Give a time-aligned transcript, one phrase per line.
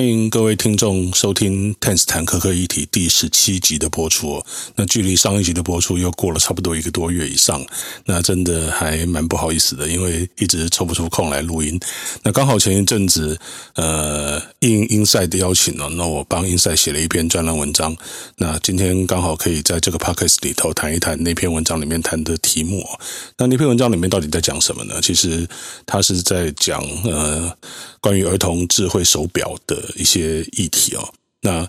[0.00, 4.46] 欢迎各位听众收听《Tennis 谈科科议题》第十七集的播出哦。
[4.74, 7.62] 那距离上一集的播出又过了差不多一个多月以上，
[8.06, 11.78] 那真的还蛮不好意思的，因为一直抽不出空来录音。
[12.22, 13.38] 那刚好前一阵子，
[13.74, 17.94] 呃，应 Inside 的邀请哦，那我帮 Inside 写了一篇专栏文章。
[18.36, 22.98] 那今天刚好可以在这个 Podcast 里头谈一谈那篇文章里面谈的题目哦。
[23.36, 24.98] 那那篇文章里面到底在讲什么呢？
[25.02, 25.46] 其实
[25.84, 27.54] 它是在讲呃。
[28.02, 31.68] 关于儿童智慧手表的一些议题哦，那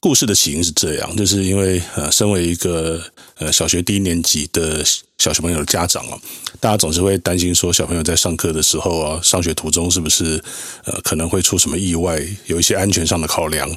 [0.00, 3.02] 故事的起因是这样，就是因为呃，身为一个
[3.38, 4.84] 呃小学低年级的
[5.18, 6.20] 小小朋友的家长哦，
[6.60, 10.42] 大家总是会担心说小朋友在上课的时候啊，上学途中是不是
[10.84, 13.68] 呃可能会出什么意外，有一些安全上的考量。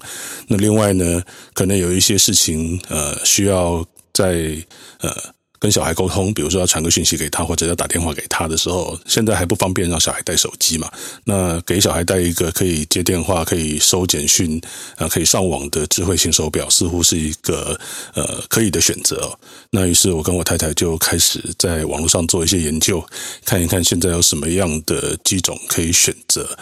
[0.47, 4.55] 那另外呢，可能有一些事情呃需要在
[4.99, 5.33] 呃。
[5.59, 10.89] 跟小孩沟通，比如说要传个讯息给他，或者要打电话给他的时候，现在还不方便让小孩带手机嘛？
[11.25, 14.59] 那给小孩带一个可以接电话、可以收简讯、
[14.95, 17.79] 啊可以上网的智慧型手表，似乎是一个
[18.13, 19.37] 呃可以的选择。
[19.69, 23.03] 那于是我跟我太太就开始在网络上做一些研究，
[23.43, 26.57] 看一看现在有什么样的机种可以选择。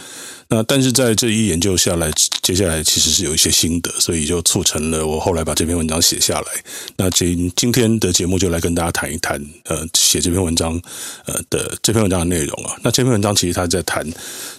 [0.50, 2.10] 那但是在这一研究下来，
[2.42, 6.48] 接下来其实是有一些心得，所以就促成了我后来把这篇文章写下来。
[6.96, 10.82] 那今今天的节目就来跟大家谈一谈，呃，写这篇文章，
[11.26, 12.78] 呃的这篇文章的内容啊。
[12.82, 14.10] 那这篇文章其实他在谈，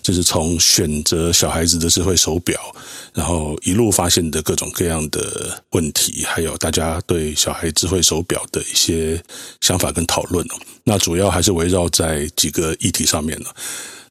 [0.03, 2.61] 就是从选择小孩子的智慧手表，
[3.15, 9.19] 然后一路发现的各种各样的问题，还有大家对小孩智慧手表的一些
[9.63, 10.47] 想法跟讨论。
[10.85, 13.55] 那主要还是围绕在几个议题上面了。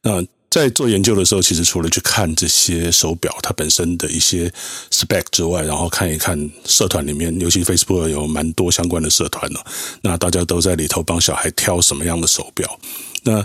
[0.02, 4.52] 那在做研究的时候，其实除了去看这些手表它本身的一些
[4.90, 9.60] spec 之外，然后看一看社团里面，尤其 Facebook 有蛮多相关的社团呢。
[10.02, 12.78] 那大家都在里头帮小孩挑什么样的手表？
[13.22, 13.44] 那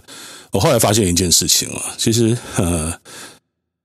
[0.51, 2.93] 我后来发现一件事情啊，其实呃。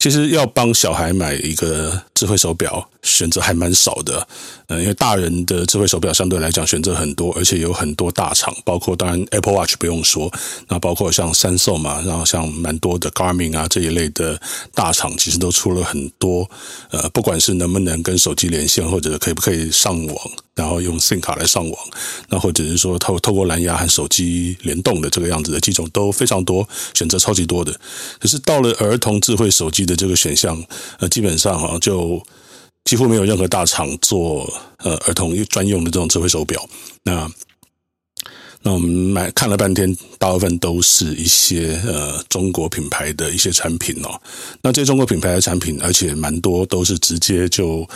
[0.00, 4.26] 其实要帮小孩买一个智慧手表，选择还蛮少的。
[4.66, 10.28] 嗯，因为大人的智慧手表相对来讲选择很多，而且有很多大厂，包括当然 Apple Watch 不用说，
[10.66, 14.40] 那包括像 Samsung 嘛，然后像蛮多的 Garmin 啊这一类的
[14.74, 16.50] 大厂，其实都出了很多。
[16.90, 20.16] 呃，不管是能不能跟手机连线，或者可不可以上网。
[20.58, 21.80] 然后用 SIM 卡来上网，
[22.28, 27.72] 那或者是说透透过蓝牙和手机联动的这个样子的机种都非常多，选择超级多的。
[28.18, 30.60] 可是到了儿童智慧手机的这个选项，
[30.98, 32.07] 呃，基本上啊，就
[32.84, 34.48] 几乎没有任何大厂做
[34.78, 36.64] 呃儿童专用的这种智慧手表。
[37.02, 37.30] 那
[38.62, 44.20] 那我们买看了半天，大部分都是一些呃中国品牌的一些产品哦。
[44.62, 47.88] 那这些中国品牌的产品，而且蛮多都是直接就。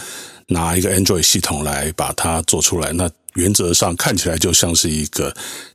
[0.48, 5.34] 拿一个 Android 系统来把它做出来，那原则上看起来就像是一个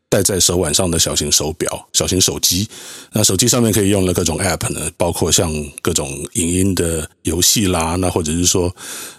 [0.09, 2.67] 戴在手腕上的小型手表、小型手机。
[3.11, 5.51] 那手机上面可以用的各种 App 呢，包括像
[5.81, 8.73] 各种影音的游戏啦，那或者是说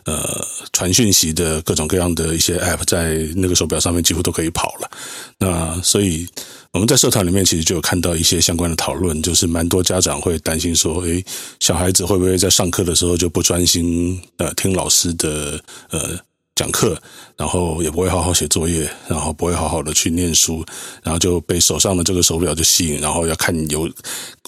[0.05, 4.91] 呃传讯息的各种各样的一些 App，在那个手表上面几乎都可以跑了。
[5.39, 6.27] 那所以。
[6.71, 11.25] 我们在社团里面其实就有看到一些相关的讨论，就是蛮多家长会担心说，诶，
[11.61, 16.11] 小孩子会不会在上课的时候就不专心呃听老师的呃
[16.59, 17.01] 讲课，
[17.37, 20.65] 然后也不会好好写作业，然后不会好好的去念书，
[21.05, 23.89] 然后就被手上的这个手表就吸引，然后要看游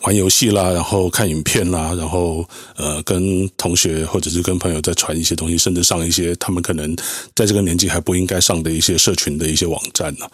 [0.02, 2.44] 玩游戏啦，然后看影片啦，然后
[2.76, 6.96] 呃跟同学或者是跟朋友在传一些东西，甚至上一些他们可能
[7.36, 10.26] 在这个年纪还不应该上的一些社群的一些网站呢。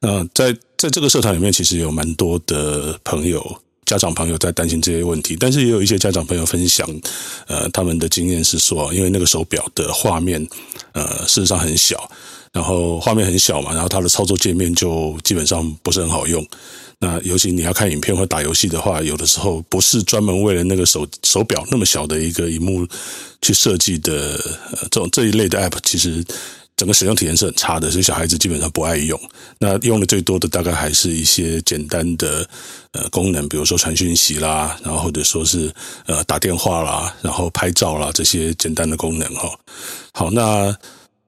[0.00, 3.42] 那在在这个社团里面，其实有蛮多的朋友、
[3.88, 6.86] 家长朋友在担心这些问题，但是也有一些家长朋友分享，
[7.46, 10.46] 呃，他们的经验是说，因为那个手表的画面，
[10.92, 12.10] 呃，事实上很小，
[12.52, 16.46] 然后画面很小嘛，然后它的操作界面就基本上不是很好用。
[16.98, 22.86] 那尤其你要看影片或打游戏的话，有的时候不是专门为了那个手手表那么小的一个荧幕
[23.40, 24.38] 去设计的，
[24.72, 26.22] 呃，这种这一类的 App，其实。
[26.78, 29.20] 整个使用体验是很差的，所以小孩子基本上不爱用。
[29.58, 32.48] 那用的最多的大概还是一些简单的
[32.92, 35.70] 呃功能，比如说传讯息啦，然后或者说是
[36.06, 39.50] 呃打电话啦，然后拍照啦这些简单的功能哈。
[40.12, 40.72] 好，那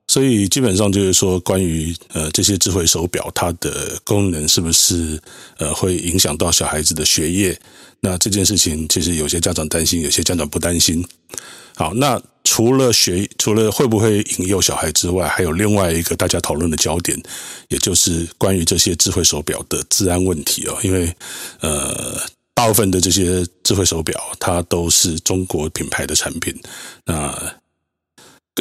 [0.07, 5.21] 所以基本上就是说，关于呃这些智慧手表它的功能是不是
[5.59, 7.61] 呃会影响到小孩子的学业？
[8.01, 11.05] 那这件事情其实有些家长担心，有些家长不担心。
[11.75, 12.21] 好，那。
[12.43, 17.17] 除了学，除了会不会引诱小孩之外，还有另外一个大家讨论的焦点，
[17.69, 20.77] 也就是关于这些智慧手表的治安问题哦。
[20.83, 21.15] 因为
[21.61, 22.19] 呃，
[22.55, 26.53] 大部分的这些智慧手表，它都是中国品牌的产品。
[27.05, 27.33] 那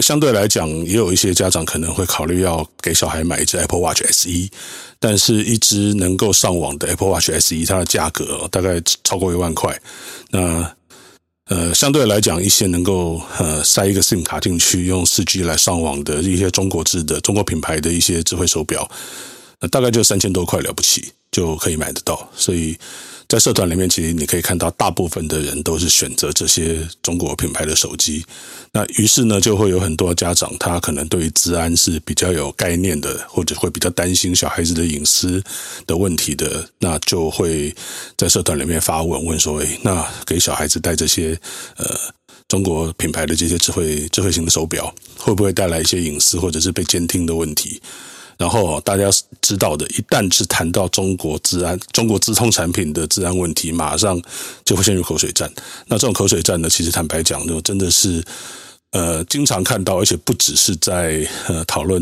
[0.02, 4.30] 相对来讲，也有一些家长可能会考虑要给小孩买一只 Apple Watch SE，
[5.00, 9.82] 但是一只能够上网的 Apple Watch SE，它的价格大概超过一万块。
[10.30, 10.76] 那
[11.50, 18.88] 呃，相对来讲，一些能够呃塞一个 SIM 卡进去，用四 G 来上网的一些中国制的、中国品牌的一些智慧手表，
[19.60, 21.12] 呃，大概就三千多块了不起。
[21.32, 22.30] 就可以买得到。
[22.36, 22.78] 所以
[23.28, 28.26] 在社团里面，其实你可以看到，大部分的人都是选择这些中国品牌的手机。
[28.72, 35.44] 那于是呢，就会有很多家长，他可能对于治安是比较有概念的，或者会比较担心小孩子的隐私
[35.86, 37.76] 的问题的，那就会
[38.18, 41.40] 在社团里面发问，问说：“诶，那给小孩子戴这些
[41.78, 41.96] 呃
[42.48, 47.80] 中国品牌的这些智慧智慧型的手表，会不会带来一些隐私或者是被监听的问题？”
[48.40, 49.10] 然后大家
[49.42, 54.20] 知道的，一旦是谈到中国治安、中国资通产品的治安问题，马上
[54.64, 55.52] 就会陷入口水战。
[55.88, 58.24] 那这种口水战呢，其实坦白讲，就真的是
[58.92, 62.02] 呃经常看到，而且不只是在呃讨论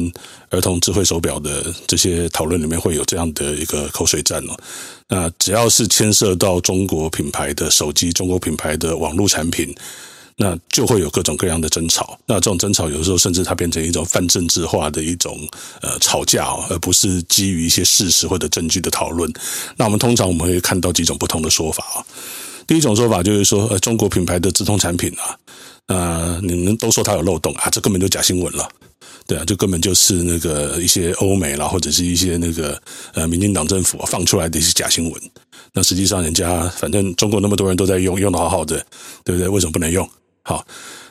[0.52, 4.56] 儿童智慧手表的这些讨论里面会有这样的一个口水战哦。
[5.08, 9.76] 那只要是牵涉到中国品牌的手机、中国品牌的网络产品。
[10.40, 15.36] 那就会有各种各样的争吵，那这种争吵有时候甚至它变成一种泛政治化的一种
[15.82, 19.32] 呃吵架，而不是基于一些事实或者证据的讨论。
[19.76, 22.06] 那我们通常我们会看到几种不同的说法啊。
[22.68, 25.36] 第一种说法就是说，呃，中国品牌的直通产品啊，
[25.88, 28.70] 呃，你们都说它有漏洞啊，这根本就假新闻了，
[29.26, 32.80] 对啊，就根本就是那个一些欧美啦，或者是一些那个
[33.14, 35.22] 呃民进党政府放出来的一些假新闻。
[35.74, 38.86] 那实际上人家反正中国那么多人都在用，用得好好的，
[39.24, 39.48] 对不对？
[39.50, 40.08] 为什么不能用？
[40.48, 40.66] 好，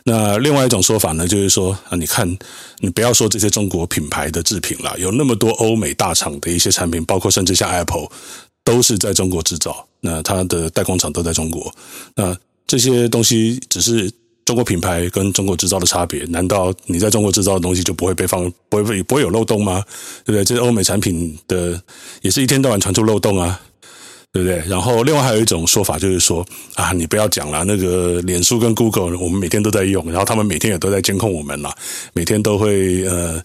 [0.05, 2.27] 那另外一种说法呢，就是说啊，你看，
[2.79, 8.09] 你不要说这些中国品牌的制品了，有那么多欧美大厂的一些产品，包括甚至像 Apple，
[8.65, 11.71] 都是在中国制造，那它的代工厂都在中国，
[12.15, 12.35] 那
[12.67, 14.11] 这些东西只是
[14.47, 19.85] 中国品牌跟中国制造的差别，难道你在中国制造的东西就不会被放，不会不会有漏洞吗？
[20.25, 20.43] 对不对？
[20.47, 21.79] 这些欧美产品的
[22.23, 23.61] 也是一天到晚传出漏洞啊。
[24.37, 24.63] 对不对？
[24.69, 31.75] 然后另外还有一种说法就是说啊，你不要讲了，那个脸书跟 Google，我们每天都在用，然后他们每天也都在监控我们了，
[32.13, 33.43] 每天都会呃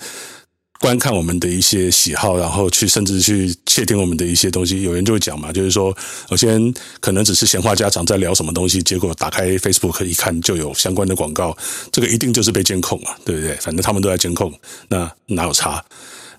[0.81, 4.81] 观看我们的一些喜好，然后去甚至去窃听我们的一些东西。
[4.81, 5.95] 有人就会讲嘛，就是说，
[6.27, 11.55] 我先可能只是闲话家常在聊什么东西，结果打开 Facebook 一看就有相关的广告，
[11.89, 13.55] 这个一定就是被监控啊，对不对？
[13.61, 14.53] 反正他们都在监控，
[14.89, 15.81] 那哪有差？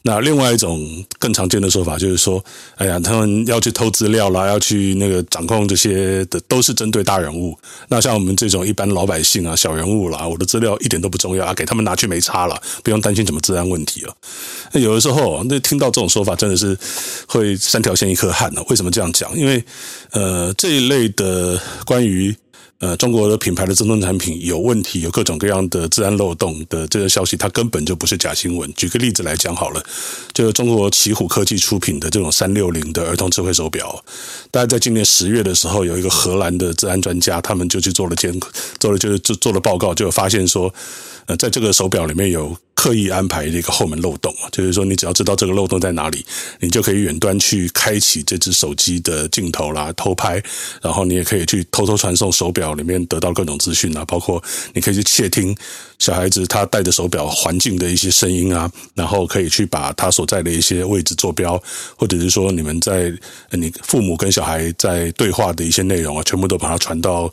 [0.04, 2.44] 那另外一种更常见的说法就是说，
[2.75, 7.56] 哎呀，他们要去偷资料啦，要去那个掌控这些的，都是针对大人物。
[7.88, 14.14] 那像我们这种一般老百姓啊、小人物啦，我的资料一点都不重要啊，给他们拿去没差了，不用担心什么治安问题了。
[14.72, 16.76] 那有的时候，那听到这种说法，真的是
[17.28, 18.62] 会三条线一颗汗呢。
[18.69, 19.32] 为什么这样讲？
[19.38, 19.64] 因为
[20.10, 22.34] 呃，这一类的关于。
[22.82, 28.69] 呃，中国的品牌的智能产品有问题，有各种各样的治安漏洞的这个消息，它根本就不是假新闻。
[28.75, 29.81] 举个例子来讲好了，
[30.34, 34.05] 就是中国奇虎科技出品的这种三六零的儿童智慧手表，
[34.50, 38.37] 大家在今年十月的时候，有一个荷兰的治安专家，他们就去做了监，
[38.81, 40.75] 做了就是做做了报告，就发现说，
[41.26, 42.56] 呃，在这个手表里面有。
[42.82, 46.26] 刻意安排的一个后门漏洞，就是说，你只要知道这个漏洞在哪里，
[46.58, 50.43] 你就可以远端去开启这只手机的镜头啦，偷拍，
[50.81, 54.43] 然后你也可以去偷偷传送手表里面得到各种资讯啊，包括
[54.75, 55.56] 你可以去窃听
[56.00, 61.62] 小孩子他戴着手表环境的一些声音啊，然后可以去把他所在的一些位置坐标，
[61.96, 63.12] 或者是说你们在
[63.52, 67.32] 你父母跟小孩在对话的一些内容啊，全部都把它传到。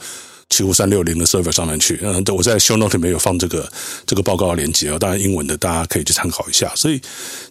[0.50, 3.72] 七五三六零的 server 上面去，嗯，我在 show note 里面有放这个
[4.06, 6.72] 这个报告的链接啊，当然英文的大家可以去参考一下。
[6.76, 7.00] 所以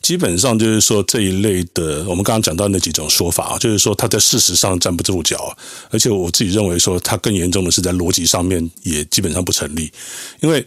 [0.02, 5.56] 基本上就是说这一类的，我们刚刚讲到那几种说法啊，就是说它在事实上站不住脚，
[5.90, 9.92] 而且我自己认为说它更严重的是在逻辑上面也基本上不成立，
[10.40, 10.64] 因为。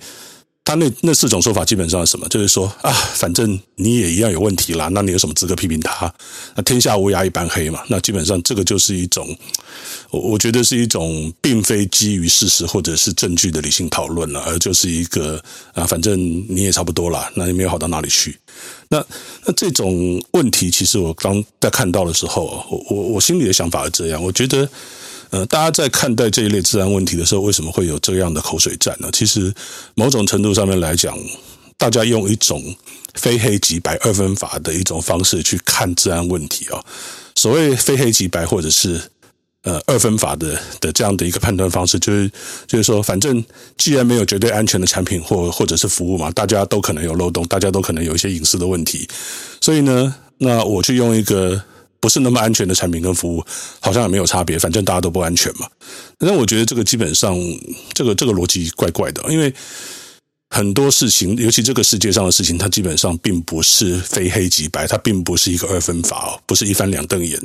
[0.63, 2.27] 他那那四种说法基本上是什么？
[2.29, 6.13] 就是说啊，反正你也一样有问题啦，那你有什么资格批评他？
[6.55, 7.81] 那天下乌鸦一般黑嘛。
[7.89, 9.35] 那基本上这个就是一种，
[10.11, 18.37] 我我觉得是一种并非基于事实或者是证据的理性讨论了，而就是一个啊，反正你也差不多啦，那也没有好到哪里去。
[18.87, 19.03] 那
[19.45, 24.69] 那这种问题，其实我刚在看到的时候，我我我心里的想法是这样，我觉得。
[25.31, 29.09] 呃，大家在看待这一类治安问题的时候，为什么会有这样的口水战呢？
[29.13, 29.53] 其实，
[29.95, 31.17] 某种程度上面来讲，
[31.77, 32.61] 大家用一种
[33.13, 36.83] 非黑即白二分法的一种方式去看治安问题啊。
[37.33, 39.01] 所谓非黑即白，或者是
[39.63, 42.29] 呃二分法的的这样的一个判断方式，就是
[42.67, 43.41] 就是说，反正
[43.77, 49.07] 既然没有绝对安全的产品或或者是服务嘛，大家都可能有漏洞，大家都可能有一些隐私的问题，
[49.61, 51.63] 所以呢，那我去用一个。
[52.01, 53.45] 不是那么安全的产品跟服务，
[53.79, 55.67] 好像也没有差别，反正大家都不安全嘛。
[56.19, 57.37] 那我觉得这个基本上，
[57.93, 59.53] 这个这个逻辑怪怪的，因为
[60.53, 67.39] 很多事情，尤其这个世界上的事情，它基本上并不是非黑即白，它并不是一个二分法哦，不是一翻两瞪眼。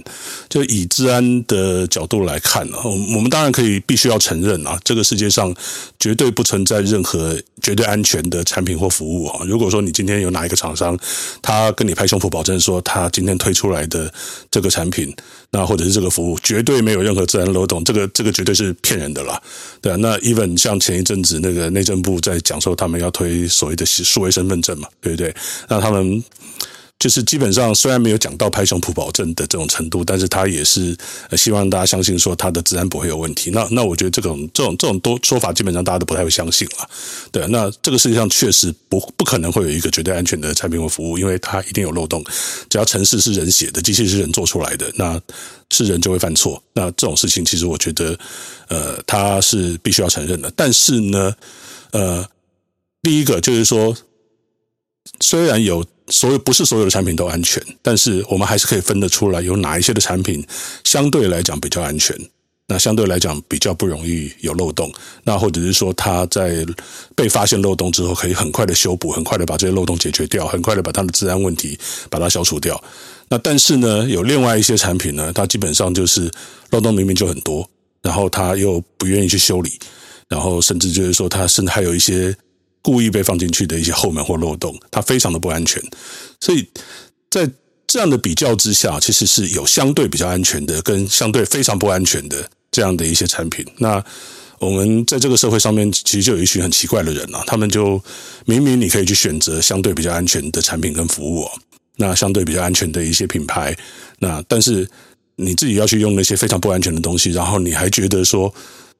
[0.48, 5.54] 就以治安的角度来看呢，我们当然可以必须要承认啊，这个世界上
[6.00, 9.44] 绝对不存在任何绝对安全的产品或服务啊。
[9.46, 10.98] 如果说你今天有哪一个厂商，
[11.40, 14.12] 他跟你拍胸脯保证说他今天推出来的
[14.50, 15.14] 这个产品，
[15.52, 19.40] 那或者是这个服务绝对没有任何资安漏洞，这个这个绝对是骗人的啦。
[19.80, 22.95] 对啊，那 even 像前一阵子那个内政部在讲说他们。
[22.98, 25.34] 要推所谓的数位身份证嘛，对不对？
[25.68, 26.22] 那他们
[26.98, 30.96] 就是基本上虽然没有讲到拍胸脯保证的这种程度，但是他也是
[31.36, 33.50] 希望大家相信说他的治安不会有问题。
[33.50, 36.88] 那那我觉得这种这种这种多说法，基本上大家都不太会相信了。
[37.30, 42.24] 对，那这个世界上确实不不可能会有一个绝对安全的产品或服务，因为它一定有漏洞。
[42.70, 45.20] 只要城市是人写的，机器是人做出来的，那
[45.70, 46.60] 是人就会犯错。
[46.72, 48.18] 那这种事情其实我觉得，
[48.68, 50.50] 呃，他是必须要承认的。
[50.56, 51.34] 但是呢，
[51.90, 52.26] 呃。
[53.06, 53.96] 第一个就是说，
[55.20, 60.44] 虽然有所有不是所有的产品都安全，但是我们还是可以分得出来，有哪一些的产品
[60.82, 62.18] 相对来讲比较安全，
[62.66, 66.66] 那相对来讲比较不容易有漏洞，那或者是说它在
[67.14, 71.78] 被发现漏洞之后，可以很快的修补，很快的把这些漏洞解决掉，很快的把它的治安问题
[72.10, 72.82] 把它消除掉。
[73.28, 76.28] 那但是呢，有另外一些产品呢，它基本上就是
[76.70, 77.70] 漏洞明明就很多，
[78.02, 79.78] 然后它又不愿意去修理，
[80.26, 82.36] 然后甚至就是说它甚至还有一些。
[82.86, 85.82] 故意被放进去的一些后门或漏洞，它非常的不安全。
[86.40, 86.64] 所以
[87.28, 87.50] 在
[87.84, 93.66] 这样的比较之下，其实是有相对比较安全的，跟相对非常不安全的这样的一些产品。
[93.78, 94.00] 那
[94.60, 98.00] 我们在这个社会上面，其实就有一群很奇怪的人啊，他们就
[98.44, 101.44] 明明你可以去选择相对比较安全的产品跟服务，
[101.96, 103.76] 那相对比较安全的一些品牌，
[104.20, 104.88] 那但是
[105.34, 108.54] 你自己要去用那些非常不安全的东西，然后你还觉得说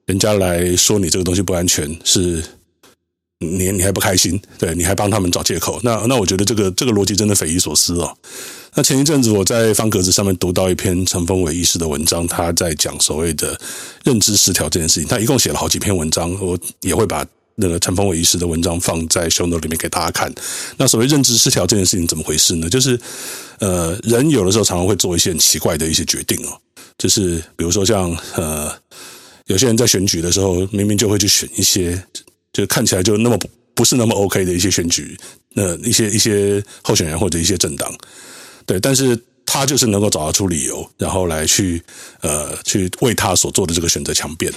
[0.06, 2.42] 人家来说你这个东西不安全是。
[3.38, 4.40] 你你还不开心？
[4.58, 5.78] 对，你还帮他们找借口？
[5.82, 8.16] 那那我觉得这个这个逻辑真的匪夷所思哦。
[8.74, 13.58] 那前一阵子我在方格子上面读到一篇陈峰伟医师的文章，他在讲所谓的
[14.04, 15.06] 认知失调这件事情。
[15.06, 17.26] 他一共写了好几篇文章，我也会把
[17.56, 20.32] 那个陈峰伟医师的文章放在 show note 里面给大家看。
[20.78, 22.70] 那所谓认知失调这件事情怎么回事呢？
[22.70, 22.98] 就是
[23.58, 26.58] 呃，人有的时候常常会做一些很奇怪的一些决定哦，
[26.96, 28.72] 就是比如说像呃，
[29.44, 32.02] 有些人在选举的时候，明明就会去选一些。
[32.56, 35.14] 就看起来就那么不不是那么 OK 的一些选举，
[35.52, 37.94] 那一些一些候选人或者一些政党，
[38.64, 41.82] 对，但是他就是能够找得出理由，然后来去
[42.22, 44.50] 呃去为他所做的这个选择强辩，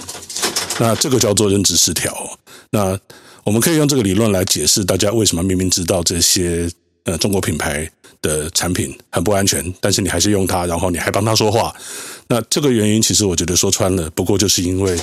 [0.78, 2.38] 那这个叫做认知失调。
[2.70, 2.98] 那
[3.44, 6.66] 我们可以用这个理论来解释大家为什么明明知道这些
[7.04, 7.86] 呃中国品牌
[8.22, 11.76] 的产品很不安全，但是你还是用它，然后你还帮他说话。
[12.28, 14.98] 那这个原因其实我觉得说穿了，不过就是因为。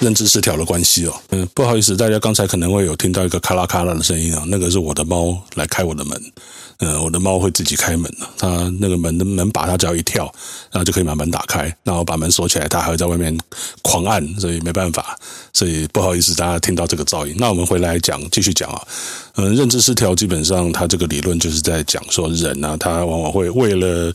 [0.00, 6.32] 认知失调的关系哦，嗯，不好意思，大家刚才可能会有听到一个咔啦咔啦的声音啊，那个是我的猫来开我的门，
[6.78, 10.24] 嗯，我的猫会自己开门，它那个门的门把它只要一跳，
[10.70, 13.36] 然后就可以把门打开，然后把门锁起来，它还会在外面
[13.82, 15.18] 狂按，所以没办法，
[15.54, 17.34] 所以不好意思，大家听到这个噪音。
[17.38, 18.82] 那我们回来讲，继续讲啊，
[19.36, 24.12] 嗯，认知失调基本上它这个理论就是在讲说人啊，他往往会为了。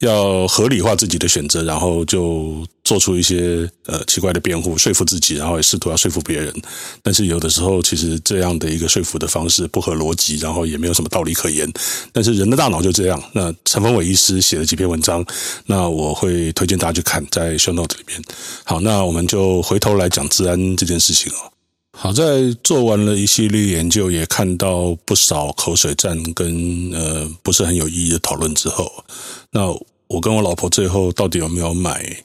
[0.00, 6.54] 要合理化自己的选择，然后就做出一些呃奇怪的辩护，说服自己，然后也试图要说服别人。
[7.02, 11.68] 但是有的时候，其实这样的一个说服的方式不合逻辑，然后也没有什么道理可言。
[12.12, 13.20] 但是人的大脑就这样。
[13.32, 15.26] 那陈峰伟医师写了几篇文章，
[15.66, 18.22] 那我会推荐大家去看，在 show note 里面。
[18.62, 21.50] 好，那我们就回头来讲治安这件事情哦。
[21.98, 29.04] 好，在做完了一系列研究，也看到不少口水战跟呃不是很有意义的讨论之后，
[29.50, 29.66] 那
[30.06, 32.16] 我跟我老婆最后到底有没有买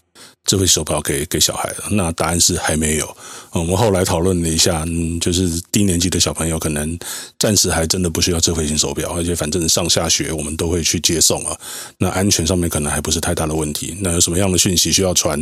[0.51, 1.74] 智慧手表给给小孩？
[1.91, 3.15] 那答案是还没有。
[3.51, 4.86] 我们后来讨论了一下，
[5.22, 7.00] 就是低年级的小朋友可能
[7.39, 11.58] 暂时还真的不需要智慧型手表，而且反正上下学我们都会去接送啊，
[12.00, 13.96] 那安全上面可能还不是太大的问题。
[14.01, 15.41] 那有什么样的讯息需要传？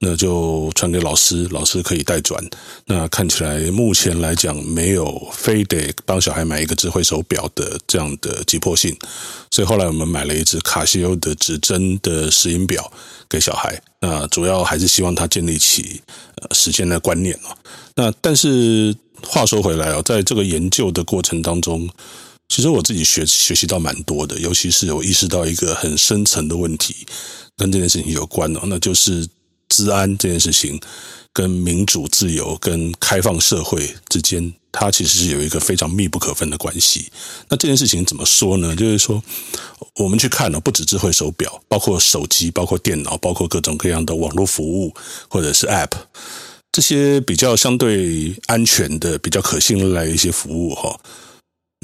[0.00, 2.44] 那就传给老师，老师可以代转。
[2.84, 8.94] 那看起来目前来讲，没有非得帮小孩买一个智慧手表的这样的急迫性。
[9.50, 12.92] 所以后来我们买了一只卡西欧的指针的石英表
[13.30, 13.80] 给小孩。
[14.04, 16.02] 那主要还是希望他建立起
[16.36, 17.56] 呃时间的观念哦。
[17.94, 21.88] 那但是话说回来哦，在这个研究的过程当中，
[22.48, 27.06] 其实我自己学学习到蛮多的，尤其是我意识到一个很深层的问题，
[27.56, 29.26] 跟这件事情有关哦，那就是。
[29.70, 30.78] 治安这件事情，
[31.34, 37.10] 跟民主、自由、跟开放社会之间，它其实是有一个非常密不可分的关系。
[37.48, 38.74] 那这件事情怎么说呢？
[38.76, 39.20] 就是说，
[39.96, 44.94] 我们去看了，不止智慧手表，包括手机、包括电脑、包括各种各样的网络服务
[45.28, 45.90] 或者是 App，
[46.70, 50.96] 这些比较相对安全的、比较可信赖的一些服务哈，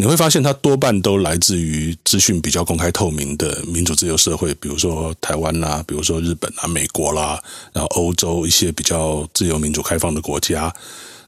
[0.00, 7.38] 你会发现它多半都来自于资讯比较公开透明的民主自由社会，比如说台湾啦，比如说日本啊、美国啦，
[7.75, 10.75] 然后欧洲一些比较自由民主开放的国家。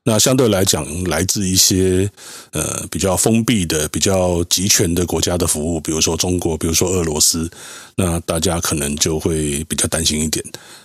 [0.05, 2.11] 那相对来讲，来自一些
[2.53, 7.51] 呃比较封闭的、比较集权的国家的服务，比如说中国，比如说俄罗斯，
[7.97, 10.43] 那大家可能就会比较担心一点。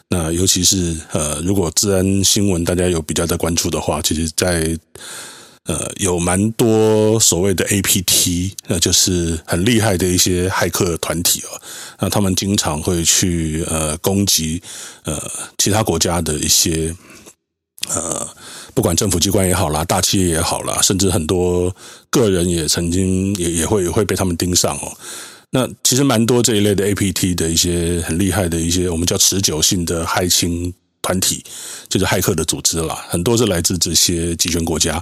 [0.09, 4.77] 那尤其是呃，如果治安新闻大家有比较在关注的话，其实在
[5.67, 11.61] 呃有蛮多所谓的 APT，那就是很厉害的一些骇客团体哦，
[11.99, 14.61] 那他们经常会去呃攻击
[15.03, 15.15] 呃
[15.57, 16.95] 其他国家的一些
[17.89, 18.27] 呃。
[18.73, 21.75] 不管政府机关也好啦，大企业也好啦，甚至很多
[22.11, 24.95] 个人也曾经也也会也会被他们盯上哦。
[25.49, 30.71] 那其实蛮多这一类的 APT 的一些很厉害的一些我们叫持久性的骇侵
[31.07, 31.41] 团体，
[31.87, 35.01] 就是骇客的组织啦，很多是来自这些集权国家，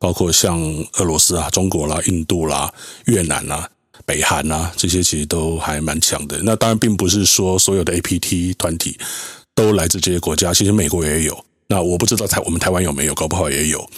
[0.00, 0.60] 包括像
[0.94, 2.72] 俄罗斯啊、中国啦、印度啦、
[3.04, 3.70] 越南啦、
[4.04, 6.40] 北韩啦，这些其实都还蛮强的。
[6.42, 8.98] 那当然并不是说所有的 APT 团体
[9.54, 11.44] 都来自这些国家，其实美国也有。
[11.68, 13.88] 那我不知道台我们台湾有没有，搞不好也有。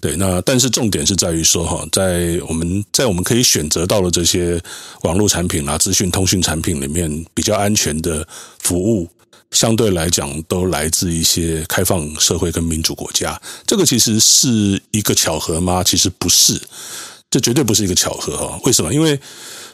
[0.00, 4.60] 对，那但是重点是在于说哈，在我们在我们可以选择到的这些
[5.02, 8.26] 网络产品啊、资讯通讯产品里面，比较安全的
[8.60, 9.08] 服务，
[9.52, 13.40] 相对来讲都来自一些开放社会跟民主国家。
[13.66, 15.84] 这个其实是一个巧合吗？
[15.84, 16.60] 其实不是，
[17.30, 18.58] 这绝对不是一个巧合哈。
[18.64, 18.92] 为什么？
[18.92, 19.20] 因为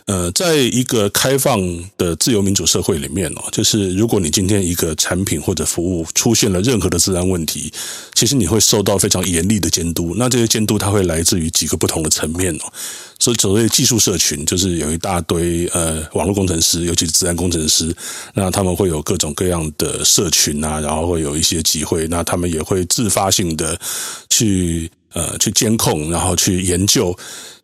[0.06, 1.60] 呃，在一个开放
[1.98, 7.70] 的自由民主社会里面哦，就是如果你今天一个产品或者服务出现了任何的治安问题，
[8.14, 10.14] 其实你会受到非常严厉的监督。
[10.16, 12.72] 那这些监督它会来自于几个不同的层面哦。
[13.18, 17.94] 所以所谓技术社群，就是有一大堆呃网络工程师，尤其是治安工程师，
[18.34, 23.78] 那他们会有各种各样的社群啊，然后会有一些机会，那他们也会自发性的
[24.30, 27.16] 去呃去监控，然后去研究。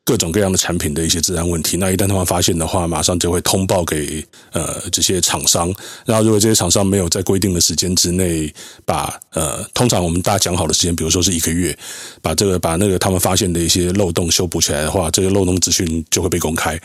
[0.04, 5.74] 各种各样的产品的一些治安问题，那一旦他们发现的话，马上就会通报给呃这些厂商。
[6.04, 8.52] 然后如果这些厂商没有在规定的时间之内
[8.84, 11.76] 把呃，通常我们大家讲好的时间，比如说是一个月，
[12.20, 16.78] 把这个把那个他们发现的一些漏洞修补起来的话，这个漏洞资讯就会被公开。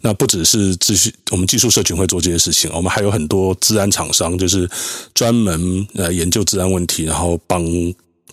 [0.00, 4.66] 那不只是资讯，我们技术社群会做这些事情，我们还有很多治安厂商，就是
[5.12, 7.62] 专门呃研究治安问题，然后帮。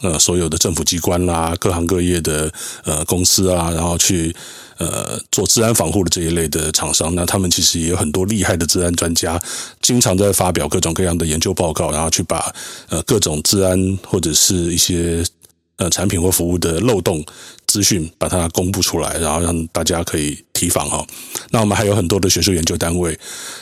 [0.02, 2.52] 呃，所有的政府机关啦，各行各业的
[2.84, 4.34] 呃公司啊，然后去
[4.78, 9.42] 呃做治安防护的这一类的厂商，那他们其实也有很多厉害的治安专家，
[9.82, 12.54] 经常在发表各种各样的研究报告，然后去把
[12.90, 15.24] 呃各种治安或者是一些
[15.80, 17.26] 呃产品或服务的漏洞。
[17.70, 21.06] 资讯把它公布出来，然后让大家可以提防哈。
[21.52, 23.16] 那我们还有很多的学术研究单位，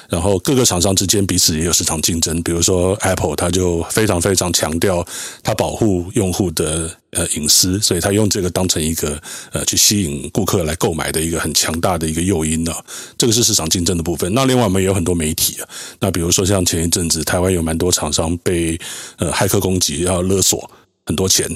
[0.07, 2.41] 然后各个厂商之间彼此也有市场竞争。
[2.41, 5.05] 比如说 Apple，它就非常非常强调
[5.43, 12.73] 它保护用户的呃隐私，所以它用这个当成一个呃去吸引顾客来购买的一个很强大的一个诱因呢。
[13.17, 14.33] 这个是市场竞争的部分。
[14.33, 15.57] 那另外我们也有很多媒体，
[15.99, 18.79] 那比如说像前一阵子台湾有蛮多厂商被
[19.17, 20.71] 呃骇客攻击，要勒索
[21.07, 21.49] 很多钱。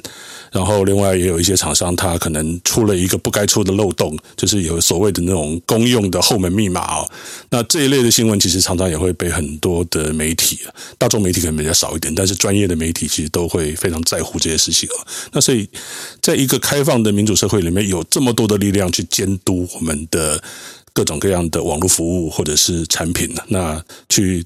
[0.52, 7.10] 然后，另外也有一些厂商，他可能出了一个不该出的漏洞，就是有所谓的那种公用的后门密码哦。
[7.50, 10.60] 那这一类的新闻，其实常常也会被很多的媒体，
[10.98, 15.08] 大众媒体可能比较少一点，但是专业的媒体其实都会非常在乎这些事情哦。
[15.32, 15.70] 那所以，
[16.22, 20.44] 在一个开放的民主社会里面，有这么多的力量去监督我们的
[20.92, 24.46] 各种各样的网络服务或者是产品，那去。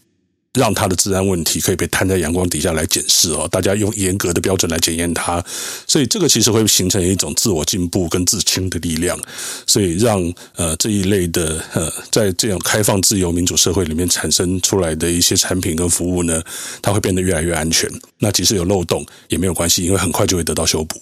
[0.55, 5.43] 让它的治安问题可以被摊在阳光底下来检视哦，大家用严格的标准来检验它，
[5.85, 9.19] 所以这个其实会形成一种自我进步跟自清的力量，
[9.67, 16.41] 所以让呃这一类的呃在这种开放自由民主社会里面产生出来的一些产品跟服务呢，
[16.81, 17.89] 它会变得越来越安全。
[18.17, 20.99] 那即使有漏洞也没有关系，因为很快就会得到修补。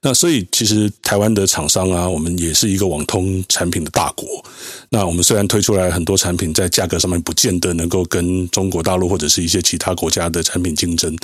[0.00, 4.44] 那所以，其实台湾的厂商啊，我们也是一个网通产品的大国。
[4.90, 11.16] 那我们虽然推出来很多产品，在价格上面不见得能够跟中国大陆或者是一些其他国家的产品竞争，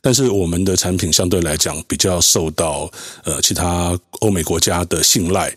[0.00, 2.90] 但是我们的产品相对来讲比较受到
[3.24, 5.54] 呃其他欧美国家的信赖。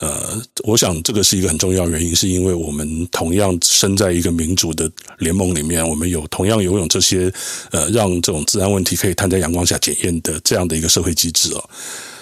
[0.00, 7.32] 呃，我想这个是一个很重要原因，是因为我们同样身在一个民主的联盟里面，我们有同样拥有这些
[7.70, 11.70] 呃让这种治安问题可以摊在阳光下检验的这样的一个社会机制哦。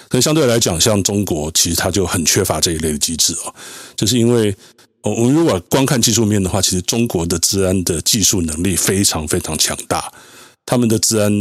[0.09, 3.53] 可相对来讲，像中国，其实它就很缺乏这一类的机制哦，
[3.95, 4.53] 就是因为
[5.01, 10.11] 我们如果光看技术面的话，其实中国的治安的技术能力非常非常强大，
[10.69, 11.33] 他们的治安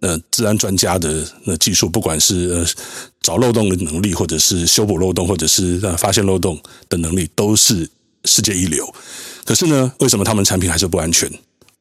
[0.00, 2.66] 呃治安专家的那技术，不管是呃
[3.20, 7.88] 找漏洞的能力，或者是修补漏洞，或者是呃发现漏洞的能力，都是
[8.24, 8.92] 世界一流。
[9.44, 11.30] 可是呢，为什么他们产品还是不安全？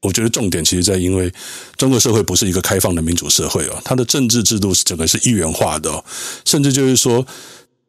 [0.04, 1.34] 我觉得重点其实在因为
[1.76, 6.06] 中国社会不是一个开放的民主社会哦，它的政治制度是整个是一元化的哦，
[6.46, 7.26] 甚至就是说。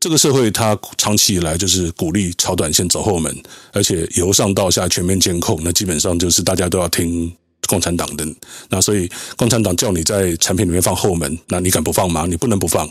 [0.00, 3.40] 这个社会它长期以来就是鼓励炒短线、走后门，
[3.72, 5.60] 而且由上到下全面监控。
[5.62, 7.32] 那基本上就是大家都要听
[7.68, 8.26] 共产党的。
[8.68, 12.26] 那所以共产党叫你在产品里面放后门，那你敢不放吗？
[12.28, 12.88] 你不能不放。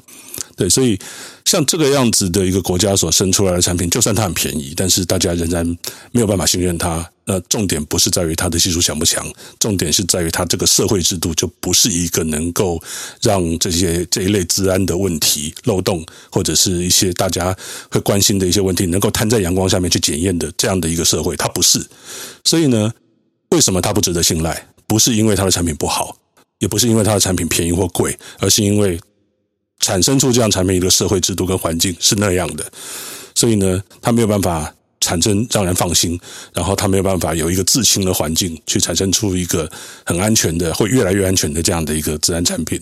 [0.56, 1.00] 对，所以
[1.46, 5.66] 像这个样子的一个国家所生出来的产品，就算它很便宜，但是大家仍然
[6.12, 7.10] 没有办法信任它。
[7.24, 9.26] 那重点不是在于它的技术强不强，
[9.60, 12.82] 重点是在于它这个社会制度就不是一个能够
[13.22, 17.56] 让这些这一类治安的问题漏洞，或者是一些大家
[17.90, 21.80] 会关心的一些问题，能够摊在阳光下面去检验的这样的一个社会，它不是。
[22.44, 22.92] 所以呢，
[23.52, 24.68] 为什么它不值得信赖？
[24.88, 26.18] 不是因为它的产品不好，
[26.60, 29.00] 也不是因为它的产品便宜或贵，而是因为
[29.80, 32.66] 产生出这样产品一个社会制度跟环境是那样的。
[33.36, 34.74] 所以呢，它没有办法。
[35.04, 36.18] 产生让人放心，
[36.54, 39.68] 然后他没有办法有一个自清的环境，去产生出一个
[40.06, 42.80] 很安全的、会越来越安全的这样的一个自然产品。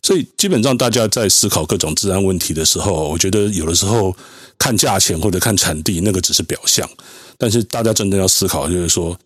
[0.00, 4.16] 所以，基本上大家在思考各种自然问题的时候，我觉得有的时候
[4.56, 6.88] 看价钱或者看产地，那个只是表象。
[7.36, 9.18] 但是，大家真正要思考，就是说，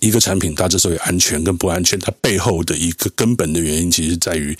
[0.00, 4.56] 一个产品它之所以安全跟不安全，它背后的一个根本的原因，其实在于。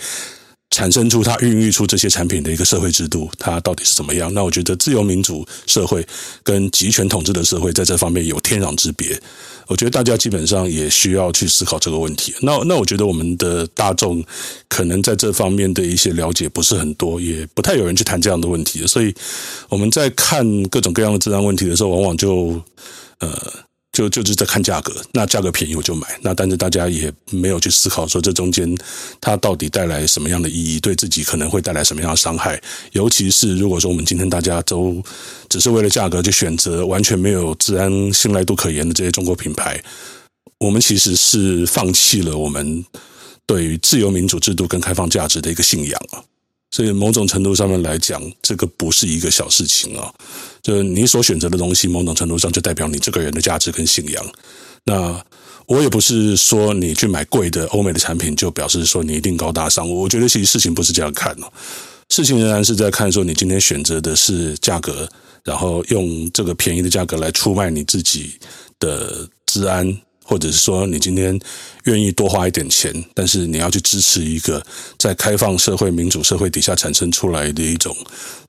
[0.70, 4.32] 产生出它孕育出这些产品的一个社会制度，它到底是怎么样？
[4.34, 6.04] 那我觉得自由民主社会
[6.42, 9.16] 跟集权统治的社会在这方面有天壤之别。
[9.68, 12.34] 我觉得大家基本上也需要去思考这个问题。
[12.40, 14.24] 那那我觉得我们的大众
[14.66, 18.84] 可能在这方面的一些了解不是很多，也不太有人去谈这样的问题。
[18.84, 19.14] 所以
[19.68, 22.60] 我们在看各种各样的治安问题的时候，往往就
[23.20, 23.30] 呃。
[23.94, 26.18] 就就是在看价格，那价格便宜我就买。
[26.20, 28.76] 那但是大家也没有去思考说，这中间
[29.20, 32.60] 它到底带来什么样的意义，对自己可能会带来什么样的伤害。
[32.90, 35.00] 尤其是如果说我们今天大家都
[35.48, 39.80] 只是为了价格就选择完全没有治安信赖度可言的这些中国品牌，
[40.58, 42.84] 我们其实是放弃了我们
[43.46, 46.18] 对于自由民主制度跟开放价值的一个信仰啊。
[46.72, 50.12] 所以某种程度上面来讲，这个不是一个小事情啊。
[50.64, 54.24] 就你所选择的东西，某种程度上就代表你这个人的价值跟信仰。
[54.84, 55.22] 那
[55.66, 59.88] 我也不是说你去买贵的欧美的产品，就表示说你一定高大上。
[59.88, 61.52] 我觉得其实事情不是这样看哦。
[62.08, 65.06] 事情仍然是在看说你今天选择的是价格，
[65.44, 68.32] 然后用这个便宜的价格来出卖你自己
[68.80, 69.86] 的治安。
[70.24, 71.38] 或者是说，你今天
[71.84, 74.64] 愿意多花一点钱，但是你要去支持一个
[74.98, 77.94] 在开放社会、民主社会底下产生出来的一种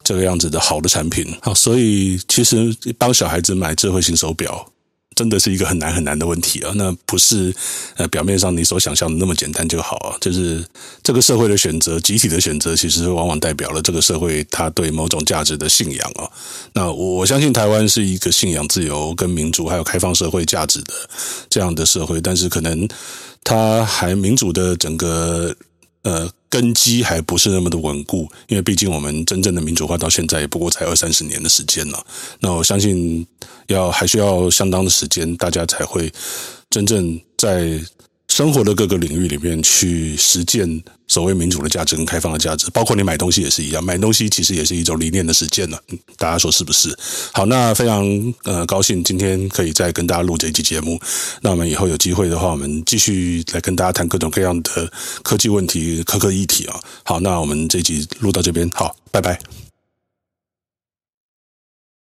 [0.03, 1.37] 这个样子的好的产品。
[1.41, 4.71] 好，所以其实帮小孩子买智慧型手表。
[5.15, 6.71] 真的是一个很难很难的问题啊！
[6.75, 7.55] 那不是
[7.95, 10.17] 呃表面上你所想象的那么简单就好啊。
[10.19, 10.63] 就是
[11.01, 16.29] 这个社会的选择，集体的选择，其实往往代表了这个社会它对某种价值的信仰啊。
[16.73, 20.93] 那我相信台湾是一个信仰自由、跟民主还有开放社会价值的
[21.49, 22.87] 这样的社会，但是可能
[23.43, 25.55] 它还民主的整个。
[26.05, 32.05] 呃，根基还不是那么的稳固，因为毕竟我们真正的民主化到现在也不过才二三十年的时间了。
[32.39, 33.27] 那我相信
[33.67, 36.09] 要还需要相当的时间，大家才会
[36.69, 37.81] 真正在。
[38.35, 45.79] 生活的各个领域里面去实践所谓民主的价值跟开放的价值，包括你买东西也是一样，买东西其实也是一种理念的实践了。
[46.17, 46.93] 大家说是不是？
[47.31, 48.03] 好，那非常
[48.43, 50.99] 呃高兴今天可以再跟大家录这一期节目。
[51.39, 54.91] 那我们以后有机会的话，我们继续来跟大家谈各种各样的
[55.23, 56.77] 科技问题、科科议题啊。
[57.03, 59.64] 好，那我们这集录到这边，好，拜拜。